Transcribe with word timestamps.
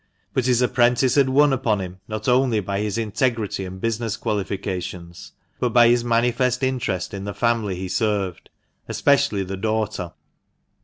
But 0.33 0.47
his 0.47 0.63
apprentice 0.63 1.13
had 1.13 1.29
won 1.29 1.53
upon 1.53 1.79
him 1.79 1.99
not 2.07 2.27
only 2.27 2.59
by 2.59 2.79
his 2.79 2.97
integrity 2.97 3.65
and 3.65 3.79
business 3.79 4.17
qualifications, 4.17 5.33
but 5.59 5.73
by 5.73 5.89
his 5.89 6.03
manifest 6.03 6.63
interest 6.63 7.13
in 7.13 7.23
the 7.25 7.35
family 7.35 7.75
he 7.75 7.87
served, 7.87 8.49
especially 8.87 9.43
the 9.43 9.57
daughter. 9.57 10.13